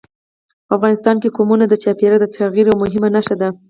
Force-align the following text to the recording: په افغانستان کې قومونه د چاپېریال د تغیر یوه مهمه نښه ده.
په 0.67 0.71
افغانستان 0.77 1.15
کې 1.21 1.33
قومونه 1.37 1.65
د 1.67 1.73
چاپېریال 1.83 2.19
د 2.21 2.25
تغیر 2.35 2.65
یوه 2.67 2.79
مهمه 2.83 3.09
نښه 3.15 3.35
ده. 3.41 3.49